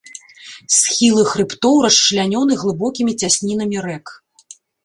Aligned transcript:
Схілы 0.77 1.25
хрыбтоў 1.33 1.75
расчлянёны 1.87 2.53
глыбокімі 2.65 3.17
цяснінамі 3.25 3.77
рэк. 3.89 4.19